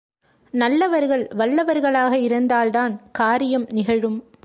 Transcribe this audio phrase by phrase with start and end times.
[0.53, 4.19] நல்லவர்கள் வல்லவர்களாக இருந்தால் தான், காரியம் நிகழும்.